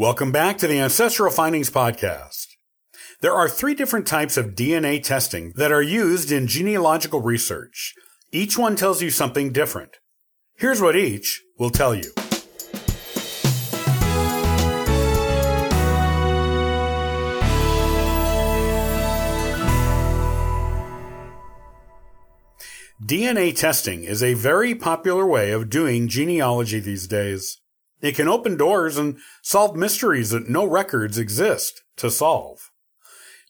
Welcome 0.00 0.30
back 0.30 0.58
to 0.58 0.68
the 0.68 0.78
Ancestral 0.78 1.32
Findings 1.32 1.70
Podcast. 1.70 2.46
There 3.20 3.34
are 3.34 3.48
three 3.48 3.74
different 3.74 4.06
types 4.06 4.36
of 4.36 4.54
DNA 4.54 5.02
testing 5.02 5.52
that 5.56 5.72
are 5.72 5.82
used 5.82 6.30
in 6.30 6.46
genealogical 6.46 7.20
research. 7.20 7.94
Each 8.30 8.56
one 8.56 8.76
tells 8.76 9.02
you 9.02 9.10
something 9.10 9.50
different. 9.50 9.96
Here's 10.54 10.80
what 10.80 10.94
each 10.94 11.42
will 11.58 11.70
tell 11.70 11.96
you. 11.96 12.12
DNA 23.04 23.52
testing 23.56 24.04
is 24.04 24.22
a 24.22 24.34
very 24.34 24.76
popular 24.76 25.26
way 25.26 25.50
of 25.50 25.68
doing 25.68 26.06
genealogy 26.06 26.78
these 26.78 27.08
days. 27.08 27.58
It 28.00 28.14
can 28.14 28.28
open 28.28 28.56
doors 28.56 28.96
and 28.96 29.18
solve 29.42 29.76
mysteries 29.76 30.30
that 30.30 30.48
no 30.48 30.64
records 30.64 31.18
exist 31.18 31.82
to 31.96 32.10
solve. 32.10 32.70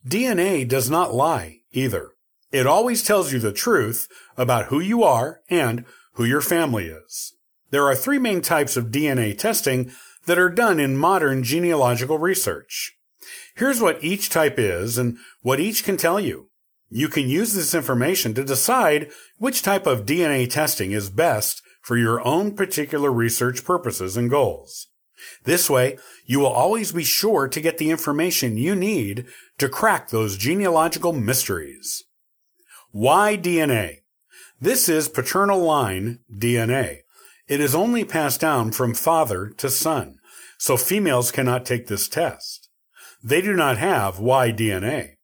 DNA 0.07 0.67
does 0.67 0.89
not 0.89 1.15
lie 1.15 1.59
either. 1.73 2.13
It 2.51 2.67
always 2.67 3.03
tells 3.03 3.33
you 3.33 3.39
the 3.39 3.53
truth 3.53 4.09
about 4.37 4.67
who 4.67 4.81
you 4.81 5.03
are 5.03 5.41
and 5.51 5.85
who 6.15 6.25
your 6.25 6.41
family 6.41 6.87
is. 6.87 7.35
There 7.71 7.85
are 7.85 7.95
three 7.95 8.19
main 8.19 8.41
types 8.41 8.77
of 8.77 8.87
DNA 8.87 9.37
testing 9.37 9.93
that 10.25 10.39
are 10.39 10.49
done 10.49 10.81
in 10.81 10.97
modern 10.97 11.43
genealogical 11.43 12.19
research. 12.19 12.97
Here's 13.55 13.81
what 13.81 14.03
each 14.03 14.31
type 14.31 14.59
is 14.59 14.97
and 14.97 15.19
what 15.43 15.61
each 15.61 15.85
can 15.85 15.97
tell 15.97 16.19
you. 16.19 16.49
You 16.91 17.09
can 17.09 17.29
use 17.29 17.53
this 17.53 17.75
information 17.75 18.33
to 18.35 18.45
decide 18.45 19.11
which 19.37 19.63
type 19.63 19.87
of 19.87 20.07
DNA 20.07 20.49
testing 20.49 20.93
is 20.93 21.11
best 21.11 21.61
for 21.89 21.97
your 21.97 22.23
own 22.23 22.55
particular 22.55 23.11
research 23.11 23.65
purposes 23.65 24.15
and 24.15 24.29
goals. 24.29 24.89
This 25.45 25.71
way, 25.71 25.97
you 26.27 26.39
will 26.39 26.53
always 26.53 26.93
be 26.93 27.03
sure 27.03 27.49
to 27.49 27.61
get 27.63 27.79
the 27.79 27.89
information 27.89 28.59
you 28.59 28.77
need 28.77 29.25
to 29.57 29.71
crack 29.71 30.11
those 30.11 30.37
genealogical 30.37 31.15
mysteries. 31.15 32.05
Y-DNA? 32.93 34.03
This 34.61 34.91
is 34.91 35.09
paternal 35.09 35.63
line 35.63 36.19
DNA. 36.31 36.99
It 37.49 37.59
is 37.59 37.75
only 37.75 38.05
passed 38.05 38.43
down 38.43 38.73
from 38.73 38.93
father 38.93 39.49
to 39.57 39.71
son, 39.71 40.19
so 40.59 40.77
females 40.77 41.33
cannot 41.33 41.65
take 41.65 41.87
this 41.87 42.07
test. 42.07 42.69
They 43.25 43.41
do 43.41 43.55
not 43.55 43.79
have 43.79 44.19
Y 44.19 44.53
DNA. 44.53 45.15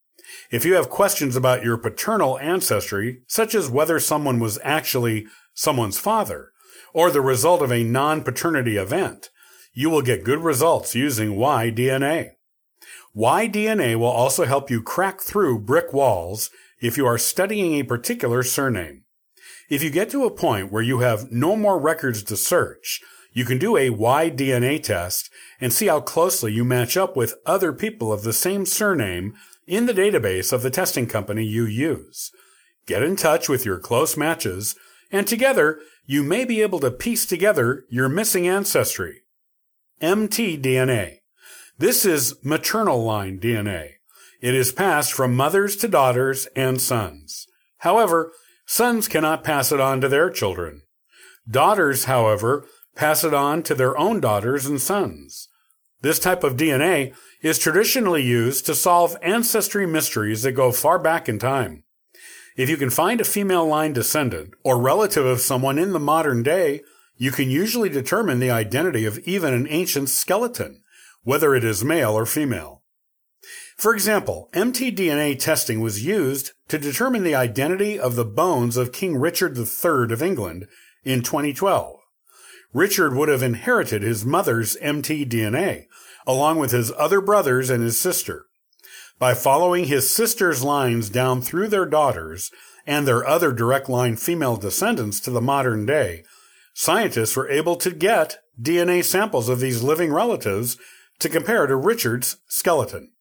If 0.51 0.65
you 0.65 0.77
have 0.77 0.89
questions 0.89 1.37
about 1.37 1.63
your 1.63 1.77
paternal 1.77 2.39
ancestry, 2.39 3.21
such 3.27 3.55
as 3.55 3.69
whether 3.69 4.01
someone 4.01 4.41
was 4.41 4.59
actually 4.65 5.27
someone's 5.53 5.99
father, 5.99 6.53
or 6.95 7.11
the 7.11 7.21
result 7.21 7.61
of 7.61 7.71
a 7.71 7.85
non-paternity 7.85 8.79
event, 8.79 9.29
you 9.75 9.91
will 9.91 10.01
get 10.01 10.25
good 10.25 10.39
results 10.39 10.95
using 10.95 11.37
Y-DNA. 11.37 12.31
Y-DNA 13.13 13.97
will 13.97 14.07
also 14.07 14.47
help 14.47 14.71
you 14.71 14.81
crack 14.81 15.21
through 15.21 15.59
brick 15.59 15.93
walls 15.93 16.49
if 16.81 16.97
you 16.97 17.05
are 17.05 17.19
studying 17.19 17.75
a 17.75 17.83
particular 17.83 18.43
surname. 18.43 19.03
If 19.69 19.83
you 19.83 19.91
get 19.91 20.11
to 20.11 20.25
a 20.25 20.31
point 20.31 20.71
where 20.71 20.83
you 20.83 21.01
have 21.01 21.31
no 21.33 21.57
more 21.57 21.79
records 21.79 22.23
to 22.25 22.37
search, 22.37 23.01
you 23.33 23.45
can 23.45 23.59
do 23.59 23.77
a 23.77 23.91
Y-DNA 23.91 24.83
test 24.83 25.31
and 25.61 25.73
see 25.73 25.87
how 25.87 26.01
closely 26.01 26.53
you 26.53 26.65
match 26.65 26.97
up 26.97 27.17
with 27.17 27.35
other 27.45 27.73
people 27.73 28.13
of 28.13 28.23
the 28.23 28.33
same 28.33 28.65
surname 28.65 29.35
in 29.67 29.87
the 29.87 29.95
database 29.95 30.53
of 30.53 30.63
the 30.63 30.71
testing 30.71 31.07
company 31.07 31.45
you 31.45 31.65
use. 31.65 32.31
Get 32.87 33.03
in 33.03 33.17
touch 33.17 33.49
with 33.49 33.65
your 33.65 33.79
close 33.79 34.17
matches, 34.17 34.77
and 35.11 35.27
together 35.27 35.81
you 36.07 36.23
may 36.23 36.45
be 36.45 36.61
able 36.63 36.81
to 36.81 36.91
piece 36.91 37.27
together 37.27 37.85
your 37.89 38.09
missing 38.09 38.47
ancestry. 38.47 39.23
mtDNA. 40.01 41.19
This 41.79 42.05
is 42.05 42.37
maternal 42.45 43.03
line 43.03 43.39
DNA. 43.41 43.95
It 44.41 44.55
is 44.55 44.73
passed 44.73 45.13
from 45.13 45.35
mothers 45.35 45.77
to 45.77 45.89
daughters 45.89 46.47
and 46.55 46.81
sons. 46.81 47.47
However, 47.79 48.33
sons 48.67 49.09
cannot 49.09 49.45
pass 49.45 49.73
it 49.73 49.81
on 49.81 50.01
to 50.01 50.09
their 50.09 50.31
children. 50.31 50.83
Daughters, 51.51 52.05
however, 52.05 52.67
pass 52.95 53.25
it 53.25 53.35
on 53.35 53.63
to 53.65 53.75
their 53.75 53.97
own 53.99 54.21
daughters 54.21 54.67
and 54.67 54.81
sons. 54.81 55.49
This 56.01 56.19
type 56.19 56.45
of 56.45 56.57
DNA 56.57 57.15
is 57.43 57.59
traditionally 57.59 58.23
used 58.23 58.67
to 58.67 58.75
solve 58.75 59.17
ancestry 59.23 59.87
mysteries 59.87 60.43
that 60.43 60.53
go 60.53 60.71
far 60.71 60.99
back 60.99 61.29
in 61.29 61.39
time. 61.39 61.85
If 62.57 62.71
you 62.71 62.77
can 62.77 62.91
find 62.91 63.21
a 63.21 63.25
female 63.25 63.67
line 63.67 63.93
descendant 63.93 64.55
or 64.63 64.81
relative 64.81 65.27
of 65.27 65.41
someone 65.41 65.77
in 65.77 65.93
the 65.93 65.99
modern 65.99 66.45
day, 66.45 66.83
you 67.17 67.33
can 67.33 67.51
usually 67.51 67.89
determine 67.89 68.39
the 68.39 68.51
identity 68.51 69.05
of 69.05 69.19
even 69.21 69.53
an 69.53 69.67
ancient 69.69 70.09
skeleton, 70.09 70.83
whether 71.25 71.55
it 71.55 71.65
is 71.65 71.85
male 71.85 72.13
or 72.13 72.27
female. 72.27 72.83
For 73.77 73.93
example, 73.93 74.51
mtDNA 74.53 75.39
testing 75.41 75.81
was 75.81 76.05
used 76.05 76.53
to 76.69 76.79
determine 76.79 77.25
the 77.25 77.35
identity 77.35 77.99
of 77.99 78.15
the 78.15 78.25
bones 78.25 78.77
of 78.77 78.93
King 78.93 79.17
Richard 79.17 79.59
III 79.59 80.13
of 80.13 80.23
England 80.23 80.69
in 81.03 81.23
2012. 81.23 81.99
Richard 82.73 83.15
would 83.15 83.29
have 83.29 83.43
inherited 83.43 84.03
his 84.03 84.25
mother's 84.25 84.77
mtDNA, 84.77 85.87
along 86.25 86.59
with 86.59 86.71
his 86.71 86.93
other 86.97 87.21
brothers 87.21 87.69
and 87.69 87.83
his 87.83 88.01
sister. 88.01 88.47
By 89.25 89.33
following 89.33 89.87
his 89.87 90.11
sister's 90.11 90.63
lines 90.63 91.09
down 91.09 91.41
through 91.41 91.69
their 91.69 91.87
daughters 91.87 92.51
and 92.85 93.09
their 93.09 93.27
other 93.27 93.55
direct 93.55 93.89
line 93.89 94.17
female 94.17 94.59
descendants 94.59 95.19
to 95.21 95.31
the 95.31 95.41
modern 95.41 95.87
day, 95.87 96.25
scientists 96.75 97.35
were 97.35 97.49
able 97.49 97.77
to 97.77 97.91
get 97.91 98.37
DNA 98.61 99.03
samples 99.03 99.49
of 99.49 99.61
these 99.61 99.83
living 99.83 100.13
relatives 100.13 100.77
to 101.21 101.31
compare 101.31 101.67
to 101.67 101.75
Richard's 101.75 102.37
skeleton. 102.49 103.13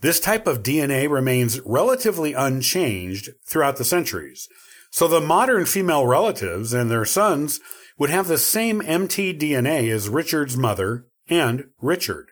This 0.00 0.18
type 0.18 0.48
of 0.48 0.64
DNA 0.64 1.08
remains 1.08 1.60
relatively 1.60 2.32
unchanged 2.32 3.30
throughout 3.46 3.76
the 3.76 3.84
centuries, 3.84 4.48
so 4.90 5.06
the 5.06 5.20
modern 5.20 5.64
female 5.64 6.08
relatives 6.08 6.72
and 6.72 6.90
their 6.90 7.04
sons 7.04 7.60
would 7.98 8.10
have 8.10 8.26
the 8.26 8.36
same 8.36 8.80
mtDNA 8.80 9.92
as 9.92 10.08
Richard's 10.08 10.56
mother 10.56 11.06
and 11.28 11.66
Richard 11.80 12.30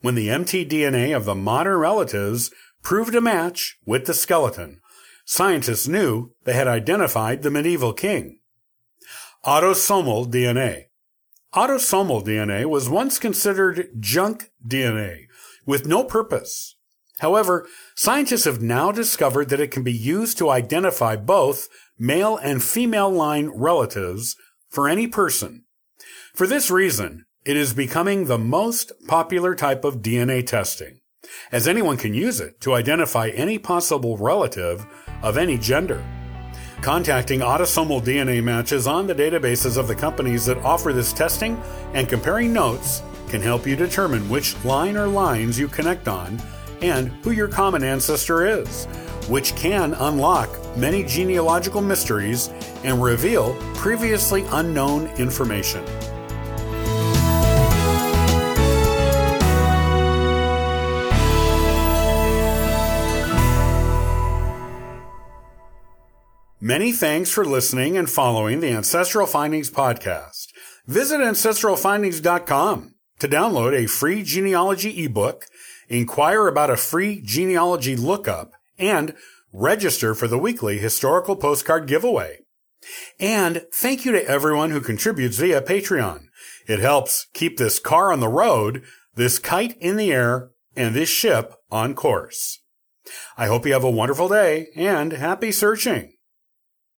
when 0.00 0.14
the 0.14 0.28
mtDNA 0.28 1.16
of 1.16 1.24
the 1.24 1.34
modern 1.34 1.78
relatives 1.78 2.50
proved 2.82 3.14
a 3.14 3.20
match 3.20 3.78
with 3.84 4.06
the 4.06 4.14
skeleton. 4.14 4.80
Scientists 5.24 5.86
knew 5.86 6.32
they 6.44 6.54
had 6.54 6.68
identified 6.68 7.42
the 7.42 7.50
medieval 7.50 7.92
king. 7.92 8.40
Autosomal 9.44 10.30
DNA. 10.30 10.84
Autosomal 11.54 12.24
DNA 12.24 12.66
was 12.66 12.88
once 12.88 13.18
considered 13.18 13.88
junk 13.98 14.50
DNA 14.66 15.26
with 15.66 15.86
no 15.86 16.04
purpose. 16.04 16.76
However, 17.18 17.66
scientists 17.94 18.44
have 18.44 18.62
now 18.62 18.92
discovered 18.92 19.48
that 19.48 19.60
it 19.60 19.70
can 19.70 19.82
be 19.82 19.92
used 19.92 20.38
to 20.38 20.50
identify 20.50 21.16
both 21.16 21.68
male 21.98 22.36
and 22.36 22.62
female 22.62 23.10
line 23.10 23.48
relatives 23.48 24.36
for 24.68 24.88
any 24.88 25.08
person. 25.08 25.64
For 26.34 26.46
this 26.46 26.70
reason, 26.70 27.26
it 27.44 27.56
is 27.56 27.72
becoming 27.72 28.24
the 28.24 28.38
most 28.38 28.92
popular 29.06 29.54
type 29.54 29.84
of 29.84 30.02
DNA 30.02 30.46
testing, 30.46 31.00
as 31.50 31.66
anyone 31.66 31.96
can 31.96 32.14
use 32.14 32.40
it 32.40 32.60
to 32.60 32.74
identify 32.74 33.28
any 33.28 33.58
possible 33.58 34.16
relative 34.16 34.86
of 35.22 35.38
any 35.38 35.56
gender. 35.56 36.04
Contacting 36.82 37.40
autosomal 37.40 38.02
DNA 38.02 38.42
matches 38.42 38.86
on 38.86 39.06
the 39.06 39.14
databases 39.14 39.76
of 39.76 39.88
the 39.88 39.94
companies 39.94 40.46
that 40.46 40.58
offer 40.58 40.92
this 40.92 41.12
testing 41.12 41.60
and 41.94 42.08
comparing 42.08 42.52
notes 42.52 43.02
can 43.28 43.40
help 43.40 43.66
you 43.66 43.76
determine 43.76 44.28
which 44.28 44.62
line 44.64 44.96
or 44.96 45.06
lines 45.06 45.58
you 45.58 45.68
connect 45.68 46.06
on 46.06 46.40
and 46.82 47.08
who 47.24 47.32
your 47.32 47.48
common 47.48 47.82
ancestor 47.82 48.46
is, 48.46 48.86
which 49.28 49.54
can 49.56 49.94
unlock 49.94 50.48
many 50.76 51.02
genealogical 51.02 51.80
mysteries 51.80 52.48
and 52.84 53.02
reveal 53.02 53.54
previously 53.74 54.44
unknown 54.50 55.06
information. 55.18 55.84
Many 66.68 66.92
thanks 66.92 67.30
for 67.30 67.46
listening 67.46 67.96
and 67.96 68.10
following 68.10 68.60
the 68.60 68.68
Ancestral 68.72 69.26
Findings 69.26 69.70
podcast. 69.70 70.48
Visit 70.86 71.18
ancestralfindings.com 71.18 72.94
to 73.20 73.26
download 73.26 73.72
a 73.72 73.88
free 73.88 74.22
genealogy 74.22 75.02
ebook, 75.02 75.46
inquire 75.88 76.46
about 76.46 76.68
a 76.68 76.76
free 76.76 77.22
genealogy 77.22 77.96
lookup, 77.96 78.52
and 78.78 79.14
register 79.50 80.14
for 80.14 80.28
the 80.28 80.36
weekly 80.36 80.76
historical 80.76 81.36
postcard 81.36 81.86
giveaway. 81.86 82.40
And 83.18 83.64
thank 83.72 84.04
you 84.04 84.12
to 84.12 84.28
everyone 84.28 84.70
who 84.70 84.82
contributes 84.82 85.38
via 85.38 85.62
Patreon. 85.62 86.24
It 86.66 86.80
helps 86.80 87.28
keep 87.32 87.56
this 87.56 87.78
car 87.78 88.12
on 88.12 88.20
the 88.20 88.28
road, 88.28 88.82
this 89.14 89.38
kite 89.38 89.74
in 89.78 89.96
the 89.96 90.12
air, 90.12 90.50
and 90.76 90.94
this 90.94 91.08
ship 91.08 91.54
on 91.70 91.94
course. 91.94 92.58
I 93.38 93.46
hope 93.46 93.64
you 93.64 93.72
have 93.72 93.84
a 93.84 93.90
wonderful 93.90 94.28
day 94.28 94.66
and 94.76 95.14
happy 95.14 95.50
searching. 95.50 96.12